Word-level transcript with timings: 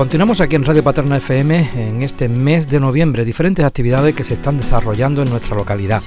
Continuamos 0.00 0.40
aquí 0.40 0.56
en 0.56 0.64
Radio 0.64 0.82
Paterna 0.82 1.18
FM 1.18 1.72
en 1.74 2.02
este 2.02 2.30
mes 2.30 2.70
de 2.70 2.80
noviembre, 2.80 3.26
diferentes 3.26 3.66
actividades 3.66 4.16
que 4.16 4.24
se 4.24 4.32
están 4.32 4.56
desarrollando 4.56 5.20
en 5.20 5.28
nuestra 5.28 5.54
localidad. 5.54 6.00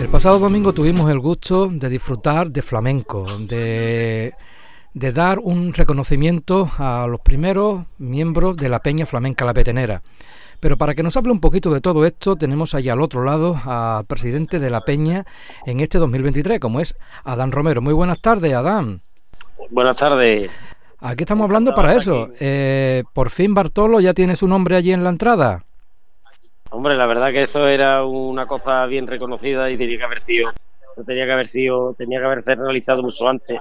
El 0.00 0.08
pasado 0.08 0.38
domingo 0.38 0.72
tuvimos 0.72 1.10
el 1.10 1.18
gusto 1.18 1.68
de 1.68 1.90
disfrutar 1.90 2.50
de 2.50 2.62
flamenco, 2.62 3.26
de, 3.38 4.32
dar 4.94 5.40
un 5.40 5.74
reconocimiento 5.74 6.70
a 6.78 7.06
los 7.06 7.20
primeros 7.20 7.84
miembros 7.98 8.56
de 8.56 8.70
la 8.70 8.80
Peña 8.80 9.04
Flamenca 9.04 9.44
La 9.44 9.52
Petenera. 9.52 10.00
Pero 10.58 10.78
para 10.78 10.94
que 10.94 11.02
nos 11.02 11.14
hable 11.18 11.32
un 11.32 11.40
poquito 11.40 11.70
de 11.70 11.82
todo 11.82 12.06
esto, 12.06 12.36
tenemos 12.36 12.74
ahí 12.74 12.88
al 12.88 13.02
otro 13.02 13.24
lado 13.24 13.60
al 13.66 14.06
presidente 14.06 14.58
de 14.58 14.70
la 14.70 14.80
Peña 14.80 15.26
en 15.66 15.80
este 15.80 15.98
2023, 15.98 16.58
como 16.58 16.80
es 16.80 16.96
Adán 17.24 17.52
Romero. 17.52 17.82
Muy 17.82 17.92
buenas 17.92 18.22
tardes, 18.22 18.54
Adán. 18.54 19.02
Buenas 19.70 19.98
tardes. 19.98 20.50
Aquí 21.04 21.24
estamos 21.24 21.44
hablando 21.44 21.74
para 21.74 21.96
eso. 21.96 22.28
Eh, 22.38 23.02
por 23.12 23.30
fin 23.30 23.54
Bartolo 23.54 23.98
ya 23.98 24.14
tiene 24.14 24.36
su 24.36 24.46
nombre 24.46 24.76
allí 24.76 24.92
en 24.92 25.02
la 25.02 25.10
entrada. 25.10 25.64
Hombre, 26.70 26.96
la 26.96 27.06
verdad 27.06 27.32
que 27.32 27.42
eso 27.42 27.66
era 27.66 28.04
una 28.04 28.46
cosa 28.46 28.86
bien 28.86 29.08
reconocida 29.08 29.68
y 29.68 29.76
tenía 29.76 29.98
que 29.98 30.04
haber 30.04 30.22
sido, 30.22 30.52
tenía 31.04 31.26
que 31.26 31.32
haber 31.32 31.48
sido, 31.48 31.94
tenía 31.94 32.20
que 32.20 32.26
haberse 32.26 32.54
realizado 32.54 33.02
mucho 33.02 33.28
antes. 33.28 33.60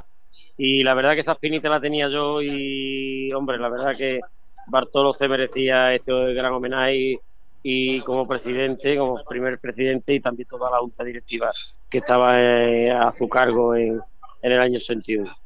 Y 0.56 0.84
la 0.84 0.94
verdad 0.94 1.16
que 1.16 1.22
esa 1.22 1.32
espinita 1.32 1.68
la 1.68 1.82
tenía 1.82 2.10
yo 2.10 2.44
y, 2.44 3.34
hombre, 3.34 3.58
la 3.58 3.70
verdad 3.70 3.98
que 3.98 4.20
Bartolo 4.68 5.12
se 5.12 5.28
merecía 5.28 5.96
este 5.96 6.14
gran 6.36 6.54
homenaje 6.54 7.20
y, 7.64 8.02
como 8.02 8.28
presidente, 8.28 8.96
como 8.98 9.24
primer 9.24 9.58
presidente 9.58 10.14
y 10.14 10.20
también 10.20 10.48
toda 10.48 10.70
la 10.70 10.78
junta 10.78 11.04
directiva 11.04 11.52
que 11.90 11.98
estaba 11.98 12.40
eh, 12.40 12.92
a 12.92 13.12
su 13.12 13.28
cargo 13.28 13.74
en, 13.76 14.00
en 14.44 14.52
el 14.52 14.62
año 14.62 14.80
61. 14.80 15.41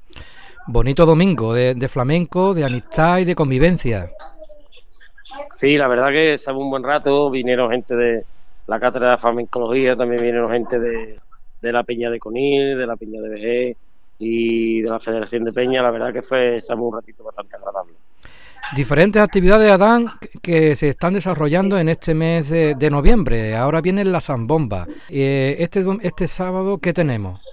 Bonito 0.68 1.06
domingo 1.06 1.54
de, 1.54 1.76
de 1.76 1.88
flamenco, 1.88 2.54
de 2.54 2.66
amistad 2.66 3.20
y 3.20 3.26
de 3.26 3.36
convivencia. 3.36 4.10
Sí, 5.56 5.78
la 5.78 5.88
verdad 5.88 6.10
que 6.10 6.38
sabe 6.38 6.58
un 6.58 6.70
buen 6.70 6.84
rato, 6.84 7.30
vinieron 7.30 7.72
gente 7.72 7.96
de 7.96 8.26
la 8.68 8.80
cátedra 8.80 9.12
de 9.12 9.18
flamencología, 9.18 9.96
también 9.96 10.22
vinieron 10.22 10.52
gente 10.52 10.80
de, 10.80 11.20
la 11.62 11.84
Peña 11.84 12.10
de 12.10 12.20
Conil, 12.20 12.78
de 12.78 12.86
la 12.86 12.96
Peña 12.96 13.22
de 13.22 13.30
BG 13.30 13.78
y 14.20 14.82
de 14.82 14.90
la 14.90 15.00
Federación 15.00 15.44
de 15.44 15.54
Peña, 15.54 15.82
la 15.82 15.92
verdad 15.92 16.14
que 16.14 16.22
fue 16.22 16.60
un 16.78 16.94
ratito 16.94 17.24
bastante 17.24 17.56
agradable. 17.56 17.94
Diferentes 18.76 19.22
actividades, 19.22 19.72
Adán, 19.72 20.08
que 20.42 20.76
se 20.76 20.90
están 20.90 21.14
desarrollando 21.14 21.78
en 21.78 21.88
este 21.88 22.16
mes 22.16 22.50
de, 22.50 22.90
noviembre. 22.90 23.56
Ahora 23.56 23.80
viene 23.80 24.04
la 24.04 24.20
zambomba. 24.20 24.88
Eh, 25.08 25.56
este, 25.60 25.84
este 26.02 26.26
sábado, 26.26 26.80
¿qué 26.80 26.92
tenemos? 26.92 27.45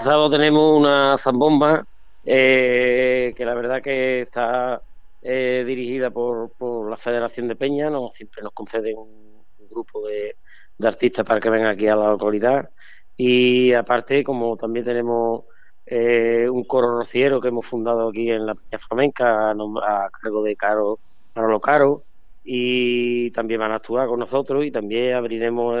Este 0.00 0.08
sábado 0.08 0.30
tenemos 0.30 0.78
una 0.78 1.18
zambomba 1.18 1.84
eh, 2.24 3.34
que 3.36 3.44
la 3.44 3.52
verdad 3.52 3.82
que 3.82 4.22
está 4.22 4.80
eh, 5.20 5.62
dirigida 5.66 6.08
por, 6.08 6.88
la 6.88 6.96
Federación 6.96 7.48
de 7.48 7.54
Peña, 7.54 7.90
nos, 7.90 8.14
siempre 8.14 8.42
nos 8.42 8.54
conceden 8.54 8.96
un, 8.96 9.44
grupo 9.68 10.08
de, 10.08 10.36
artistas 10.82 11.26
para 11.26 11.38
que 11.38 11.50
vengan 11.50 11.72
aquí 11.72 11.86
a 11.86 11.96
la 11.96 12.08
localidad. 12.08 12.70
Y 13.14 13.74
aparte, 13.74 14.24
como 14.24 14.56
también 14.56 14.86
tenemos 14.86 15.44
eh, 15.84 16.48
un 16.48 16.64
coro 16.64 16.96
rociero 16.96 17.38
que 17.38 17.48
hemos 17.48 17.66
fundado 17.66 18.08
aquí 18.08 18.30
en 18.30 18.46
la 18.46 18.54
Peña 18.54 18.78
Flamenca 18.78 19.50
a, 19.50 20.08
cargo 20.18 20.42
de 20.42 20.56
Caro, 20.56 20.98
Caro 21.34 21.60
Caro, 21.60 22.04
y 22.42 23.30
también 23.32 23.60
van 23.60 23.72
a 23.72 23.74
actuar 23.74 24.08
con 24.08 24.18
nosotros 24.18 24.64
y 24.64 24.70
también 24.70 25.12
abriremos 25.12 25.78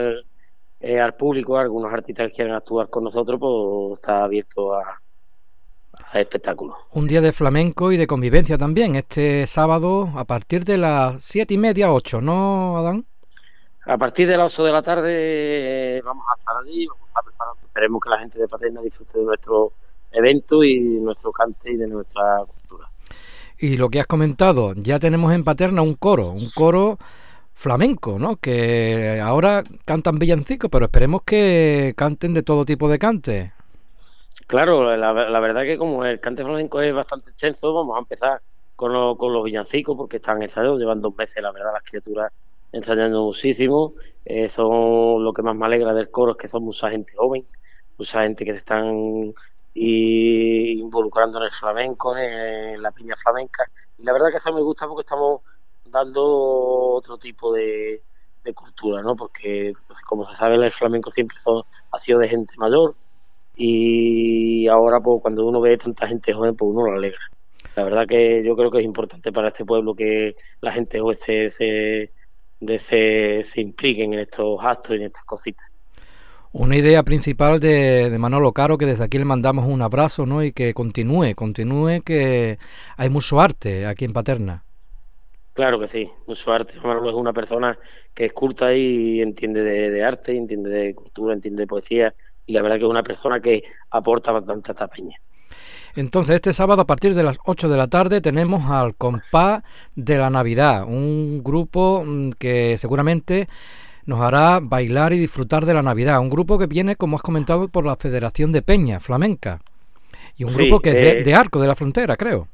eh, 0.80 0.98
al 0.98 1.14
público, 1.14 1.58
algunos 1.58 1.92
artistas 1.92 2.28
que 2.28 2.36
quieran 2.36 2.54
actuar 2.54 2.88
con 2.88 3.04
nosotros, 3.04 3.38
pues 3.38 3.98
está 3.98 4.24
abierto 4.24 4.74
a, 4.74 5.00
espectáculo. 6.14 6.74
Un 6.94 7.06
día 7.06 7.20
de 7.20 7.32
flamenco 7.32 7.92
y 7.92 7.98
de 7.98 8.06
convivencia 8.06 8.56
también, 8.56 8.96
este 8.96 9.46
sábado 9.46 10.10
a 10.16 10.24
partir 10.24 10.64
de 10.64 10.78
las 10.78 11.22
siete 11.22 11.54
y 11.54 11.58
media, 11.58 11.92
ocho, 11.92 12.20
¿no, 12.20 12.78
Adán? 12.78 13.04
A 13.86 13.98
partir 13.98 14.26
de 14.26 14.36
las 14.36 14.54
ocho 14.54 14.64
de 14.64 14.72
la 14.72 14.82
tarde 14.82 15.98
eh, 15.98 16.02
vamos 16.02 16.24
a 16.30 16.38
estar 16.38 16.56
allí, 16.56 16.86
vamos 16.86 17.02
a 17.02 17.10
estar 17.10 17.24
preparando. 17.24 17.60
Esperemos 17.66 18.00
que 18.02 18.10
la 18.10 18.18
gente 18.18 18.38
de 18.38 18.48
Paterna 18.48 18.80
disfrute 18.80 19.18
de 19.18 19.24
nuestro 19.24 19.72
evento 20.10 20.64
y 20.64 20.94
de 20.94 21.00
nuestro 21.02 21.30
cante 21.30 21.72
y 21.72 21.76
de 21.76 21.86
nuestra 21.86 22.44
cultura. 22.46 22.90
Y 23.58 23.76
lo 23.76 23.90
que 23.90 24.00
has 24.00 24.06
comentado, 24.06 24.72
ya 24.74 24.98
tenemos 24.98 25.32
en 25.32 25.44
Paterna 25.44 25.82
un 25.82 25.94
coro, 25.94 26.30
un 26.30 26.48
coro 26.54 26.98
flamenco, 27.60 28.18
¿no? 28.18 28.36
Que 28.36 29.20
ahora 29.22 29.62
cantan 29.84 30.18
villancicos, 30.18 30.70
pero 30.70 30.86
esperemos 30.86 31.22
que 31.22 31.92
canten 31.94 32.32
de 32.32 32.42
todo 32.42 32.64
tipo 32.64 32.88
de 32.88 32.98
cantes. 32.98 33.52
Claro, 34.46 34.96
la, 34.96 35.40
verdad 35.40 35.62
que 35.62 35.76
como 35.76 36.04
el 36.06 36.18
cante 36.20 36.42
flamenco 36.42 36.80
es 36.80 36.94
bastante 36.94 37.30
extenso, 37.30 37.74
vamos 37.74 37.96
a 37.96 38.00
empezar 38.00 38.40
con, 38.74 38.92
los 38.92 39.44
villancicos 39.44 39.94
porque 39.94 40.16
están 40.16 40.42
ensayando, 40.42 40.78
llevan 40.78 41.02
dos 41.02 41.14
meses, 41.16 41.42
la 41.42 41.52
verdad, 41.52 41.74
las 41.74 41.82
criaturas 41.82 42.32
ensayando 42.72 43.24
muchísimo. 43.24 43.92
Eh, 44.24 44.48
son 44.48 45.22
lo 45.22 45.32
que 45.34 45.42
más 45.42 45.54
me 45.54 45.66
alegra 45.66 45.92
del 45.92 46.10
coro 46.10 46.32
es 46.32 46.38
que 46.38 46.48
son 46.48 46.64
mucha 46.64 46.90
gente 46.90 47.12
joven, 47.14 47.46
mucha 47.98 48.22
gente 48.22 48.44
que 48.44 48.52
se 48.52 48.58
están 48.58 49.34
involucrando 49.74 51.38
en 51.38 51.44
el 51.44 51.50
flamenco, 51.50 52.16
en, 52.16 52.82
la 52.82 52.90
piña 52.90 53.16
flamenca. 53.16 53.64
Y 53.98 54.02
la 54.02 54.14
verdad 54.14 54.30
que 54.30 54.38
eso 54.38 54.52
me 54.52 54.62
gusta 54.62 54.86
porque 54.88 55.02
estamos 55.02 55.42
dando 55.84 56.24
otro 56.24 57.18
tipo 57.18 57.52
de, 57.52 58.02
cultura, 58.54 59.00
¿no? 59.00 59.14
Porque, 59.14 59.74
pues, 59.86 60.00
como 60.00 60.28
se 60.28 60.34
sabe, 60.34 60.56
el 60.56 60.72
flamenco 60.72 61.10
siempre 61.12 61.38
ha 61.92 61.98
sido 61.98 62.18
de 62.18 62.28
gente 62.28 62.54
mayor 62.58 62.96
y 63.62 64.66
ahora 64.68 65.00
pues 65.00 65.20
cuando 65.20 65.46
uno 65.46 65.60
ve 65.60 65.76
tanta 65.76 66.08
gente 66.08 66.32
joven 66.32 66.56
pues 66.56 66.70
uno 66.72 66.86
lo 66.86 66.96
alegra. 66.96 67.20
La 67.76 67.84
verdad 67.84 68.06
que 68.06 68.42
yo 68.42 68.56
creo 68.56 68.70
que 68.70 68.78
es 68.78 68.84
importante 68.84 69.32
para 69.32 69.48
este 69.48 69.66
pueblo 69.66 69.94
que 69.94 70.34
la 70.62 70.72
gente 70.72 70.98
joven 70.98 71.16
se, 71.18 71.50
se, 71.50 72.10
se, 72.78 73.60
impliquen 73.60 74.14
en 74.14 74.20
estos 74.20 74.58
actos 74.64 74.92
y 74.92 75.00
en 75.00 75.02
estas 75.02 75.24
cositas. 75.24 75.66
Una 76.52 76.76
idea 76.76 77.02
principal 77.02 77.60
de, 77.60 78.08
de, 78.10 78.18
Manolo 78.18 78.52
Caro, 78.52 78.78
que 78.78 78.86
desde 78.86 79.04
aquí 79.04 79.18
le 79.18 79.24
mandamos 79.24 79.66
un 79.66 79.82
abrazo, 79.82 80.24
¿no? 80.26 80.42
Y 80.42 80.52
que 80.52 80.72
continúe, 80.72 81.34
continúe, 81.36 82.00
que 82.04 82.58
hay 82.96 83.08
mucho 83.10 83.40
arte 83.40 83.86
aquí 83.86 84.06
en 84.06 84.12
Paterna. 84.12 84.64
Claro 85.52 85.80
que 85.80 85.88
sí, 85.88 86.08
mucho 86.26 86.52
arte. 86.52 86.74
Manolo 86.82 87.10
es 87.10 87.16
una 87.16 87.32
persona 87.32 87.78
que 88.14 88.26
es 88.26 88.32
culta 88.32 88.74
y 88.74 89.20
entiende 89.20 89.62
de, 89.62 89.90
de 89.90 90.04
arte, 90.04 90.36
entiende 90.36 90.70
de 90.70 90.94
cultura, 90.94 91.34
entiende 91.34 91.62
de 91.62 91.66
poesía 91.66 92.14
y 92.46 92.52
la 92.52 92.62
verdad 92.62 92.78
que 92.78 92.84
es 92.84 92.90
una 92.90 93.02
persona 93.02 93.40
que 93.40 93.62
aporta 93.90 94.32
bastante 94.32 94.70
a 94.70 94.72
esta 94.72 94.88
peña. 94.88 95.16
Entonces, 95.96 96.36
este 96.36 96.52
sábado 96.52 96.82
a 96.82 96.86
partir 96.86 97.14
de 97.14 97.22
las 97.22 97.38
8 97.44 97.68
de 97.68 97.76
la 97.76 97.88
tarde 97.88 98.20
tenemos 98.20 98.70
al 98.70 98.94
compás 98.94 99.62
de 99.96 100.18
la 100.18 100.30
Navidad, 100.30 100.84
un 100.86 101.42
grupo 101.42 102.04
mm, 102.04 102.30
que 102.38 102.76
seguramente 102.76 103.48
nos 104.06 104.20
hará 104.20 104.60
bailar 104.60 105.12
y 105.12 105.18
disfrutar 105.18 105.64
de 105.66 105.74
la 105.74 105.82
Navidad, 105.82 106.20
un 106.20 106.28
grupo 106.28 106.58
que 106.58 106.66
viene, 106.66 106.96
como 106.96 107.16
has 107.16 107.22
comentado, 107.22 107.68
por 107.68 107.86
la 107.86 107.96
Federación 107.96 108.52
de 108.52 108.62
Peña 108.62 109.00
Flamenca, 109.00 109.60
y 110.36 110.44
un 110.44 110.54
grupo 110.54 110.80
que 110.80 110.90
es 110.90 111.24
de, 111.24 111.30
eh, 111.30 111.34
Arco 111.34 111.60
de 111.60 111.68
la 111.68 111.76
Frontera, 111.76 112.16
creo. 112.16 112.48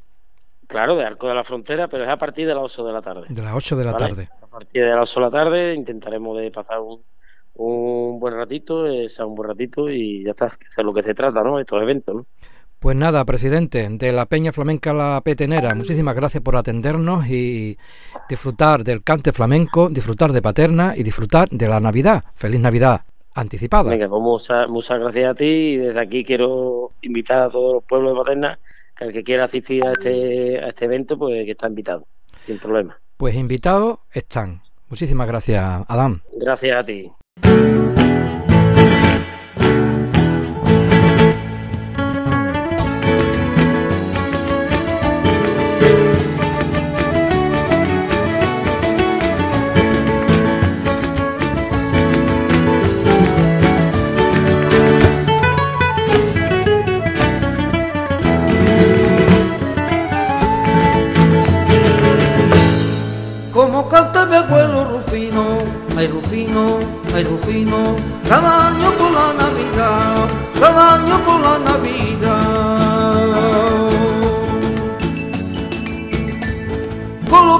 Claro, 0.66 0.96
de 0.96 1.04
Arco 1.04 1.28
de 1.28 1.34
la 1.34 1.44
Frontera, 1.44 1.88
pero 1.88 2.04
es 2.04 2.10
a 2.10 2.16
partir 2.16 2.46
de 2.46 2.54
las 2.54 2.64
8 2.64 2.86
de 2.86 2.92
la 2.92 3.02
tarde. 3.02 3.26
De 3.28 3.42
las 3.42 3.54
8 3.54 3.76
de 3.76 3.84
la 3.84 3.96
tarde. 3.96 4.28
A 4.40 4.46
partir 4.46 4.84
de 4.84 4.90
las 4.90 5.10
8 5.10 5.20
de 5.20 5.26
la 5.26 5.30
tarde 5.30 5.74
intentaremos 5.74 6.38
de 6.38 6.50
pasar 6.50 6.80
un, 6.80 7.02
un 7.54 8.18
buen 8.18 8.34
ratito, 8.34 8.86
es 8.86 9.18
un 9.18 9.34
buen 9.34 9.48
ratito 9.50 9.88
y 9.88 10.24
ya 10.24 10.30
está, 10.30 10.48
que 10.50 10.66
es 10.68 10.84
lo 10.84 10.92
que 10.92 11.02
se 11.02 11.14
trata, 11.14 11.42
¿no? 11.42 11.58
Estos 11.58 11.82
eventos, 11.82 12.14
¿no? 12.14 12.26
Pues 12.78 12.94
nada, 12.94 13.24
presidente 13.24 13.88
de 13.90 14.12
la 14.12 14.26
Peña 14.26 14.52
Flamenca 14.52 14.92
La 14.92 15.22
Petenera, 15.24 15.74
muchísimas 15.74 16.14
gracias 16.14 16.42
por 16.42 16.56
atendernos 16.56 17.26
y 17.26 17.78
disfrutar 18.28 18.84
del 18.84 19.02
cante 19.02 19.32
flamenco, 19.32 19.88
disfrutar 19.88 20.30
de 20.30 20.42
Paterna 20.42 20.92
y 20.94 21.02
disfrutar 21.02 21.48
de 21.48 21.68
la 21.68 21.80
Navidad. 21.80 22.24
Feliz 22.34 22.60
Navidad 22.60 23.00
anticipada. 23.34 23.90
Venga, 23.90 24.08
pues 24.08 24.22
muchas, 24.68 25.00
gracias 25.00 25.30
a 25.30 25.34
ti 25.34 25.44
y 25.44 25.76
desde 25.78 26.00
aquí 26.00 26.22
quiero 26.22 26.92
invitar 27.00 27.44
a 27.44 27.50
todos 27.50 27.74
los 27.74 27.84
pueblos 27.84 28.12
de 28.12 28.18
Paterna 28.18 28.58
que 28.96 29.04
el 29.04 29.12
que 29.12 29.22
quiera 29.22 29.44
asistir 29.44 29.84
a 29.84 29.92
este, 29.92 30.58
a 30.58 30.68
este 30.68 30.86
evento, 30.86 31.18
pues 31.18 31.44
que 31.44 31.52
está 31.52 31.68
invitado, 31.68 32.06
sin 32.44 32.58
problema. 32.58 32.98
Pues 33.16 33.34
invitados 33.34 33.98
están. 34.12 34.62
Muchísimas 34.88 35.26
gracias, 35.26 35.62
Adán. 35.88 36.22
Gracias 36.38 36.76
a 36.76 36.84
ti. 36.84 37.10
Rufino, 67.46 67.94
cada 68.28 68.68
año 68.68 68.90
por 68.98 69.12
la 69.12 69.32
Navidad, 69.32 70.28
cada 70.58 70.94
año 70.94 71.16
por 71.24 71.40
la 71.40 71.58
Navidad. 71.60 72.96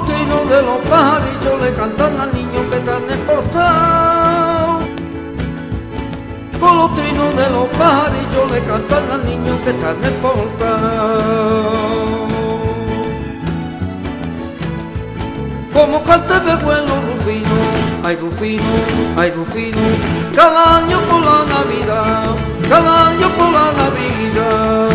trinos 0.05 0.49
de 0.49 0.61
los 0.61 0.77
pajarillos 0.89 1.61
le 1.61 1.73
cantan 1.73 2.19
al 2.19 2.33
niño 2.33 2.69
que 2.69 2.77
están 2.77 3.03
exportados. 3.09 4.83
Con 6.59 6.77
los 6.77 6.95
trinos 6.95 7.35
de 7.35 7.49
los 7.49 7.67
pajarillos 7.67 8.51
le 8.51 8.59
cantan 8.63 9.11
al 9.11 9.25
niño 9.25 9.63
que 9.63 9.69
están 9.69 9.95
exportados. 10.03 10.16
Rufino, 19.17 19.21
ay 19.21 19.31
Rufino, 19.31 19.77
cada 20.35 20.77
año 20.77 20.99
por 21.09 21.21
la 21.21 21.45
Navidad, 21.45 22.35
cada 22.69 23.07
año 23.07 23.29
por 23.29 23.51
la 23.51 23.71
Navidad. 23.71 24.87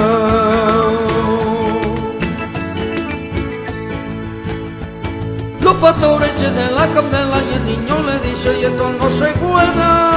Los 5.61 5.75
pastores 5.75 6.41
de 6.41 6.71
la 6.71 6.87
candela 6.89 7.39
y 7.51 7.55
el 7.55 7.65
niño 7.65 7.97
le 8.07 8.29
dice 8.29 8.61
y 8.61 8.65
esto 8.65 8.93
no 8.99 9.11
se 9.11 9.33
juega. 9.41 10.11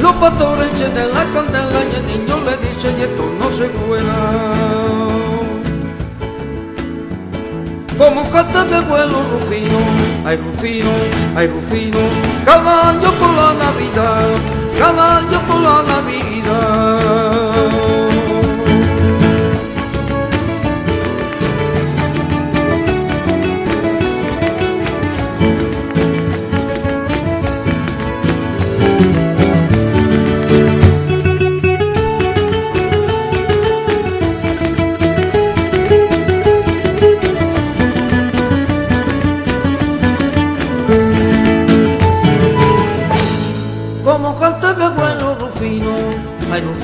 Los 0.00 0.12
pastores 0.14 0.78
de 0.78 1.06
la 1.12 1.24
candela 1.32 1.80
y 1.84 1.96
el 1.96 2.06
niño 2.06 2.36
le 2.44 2.56
dice 2.56 2.94
y 2.98 3.02
esto 3.02 3.24
no 3.38 3.50
se 3.50 3.68
juega 3.78 5.18
como 7.98 8.30
canta 8.30 8.64
de 8.64 8.80
vuelo 8.82 9.24
Rufino, 9.32 9.78
ay 10.28 10.36
Rufino, 10.36 10.90
ay 11.36 11.46
Rufino, 11.46 11.98
cada 12.44 12.90
año 12.90 13.10
por 13.12 13.32
la 13.32 13.54
Navidad, 13.54 14.28
cada 14.78 15.18
año 15.18 15.40
por 15.48 15.60
la 15.60 15.82
Navidad. 15.82 16.27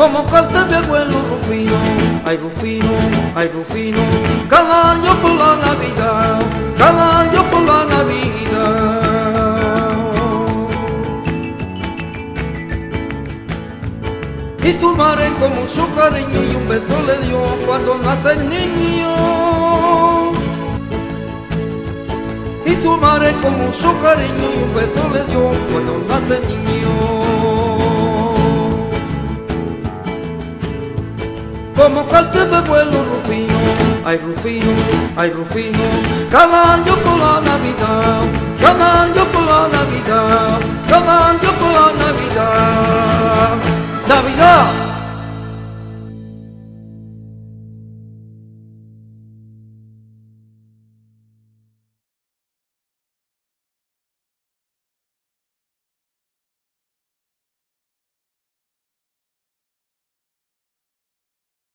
Como 0.00 0.24
canta 0.24 0.64
mi 0.64 0.72
abuelo 0.76 1.12
Rufino, 1.28 1.76
ay 2.24 2.38
Rufino, 2.38 2.88
ay 3.34 3.50
Rufino, 3.52 3.98
cada 4.48 4.92
año 4.92 5.14
por 5.20 5.32
la 5.32 5.56
Navidad, 5.56 6.40
cada 6.78 7.20
año 7.20 7.42
por 7.50 7.60
la 7.60 7.84
Navidad. 7.84 9.00
Y 14.64 14.72
tu 14.72 14.96
madre 14.96 15.30
con 15.38 15.54
mucho 15.54 15.86
cariño 15.94 16.44
y 16.50 16.56
un 16.56 16.66
beso 16.66 17.02
le 17.06 17.26
dio 17.26 17.40
cuando 17.66 17.98
nace 17.98 18.32
el 18.32 18.48
niño. 18.48 19.14
Y 22.64 22.74
tu 22.76 22.96
madre 22.96 23.34
con 23.42 23.52
mucho 23.58 23.94
cariño 24.00 24.46
y 24.54 24.62
un 24.62 24.74
beso 24.74 25.10
le 25.12 25.24
dio 25.30 25.50
cuando 25.70 25.98
nace 26.08 26.36
el 26.38 26.48
niño. 26.48 27.09
Como 31.80 32.04
de 32.04 32.60
vuelo 32.68 33.04
Rufino, 33.04 33.58
ay 34.04 34.18
Rufino, 34.18 34.70
ay 35.16 35.30
Rufino, 35.30 35.78
cada 36.30 36.74
año 36.74 36.94
por 36.96 37.18
la 37.18 37.40
Navidad, 37.40 38.20
cada 38.60 39.04
año 39.04 39.24
por 39.32 39.42
la 39.42 39.66
Navidad, 39.66 40.60
cada 40.86 41.30
año 41.30 41.50
por 41.58 41.72
la 41.72 41.92
Navidad. 44.14 44.89